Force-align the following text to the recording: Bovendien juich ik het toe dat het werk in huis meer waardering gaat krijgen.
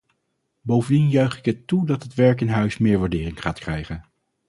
Bovendien 0.61 1.09
juich 1.09 1.37
ik 1.37 1.45
het 1.45 1.67
toe 1.67 1.85
dat 1.85 2.03
het 2.03 2.13
werk 2.13 2.41
in 2.41 2.49
huis 2.49 2.77
meer 2.77 2.99
waardering 2.99 3.41
gaat 3.41 3.59
krijgen. 3.59 4.05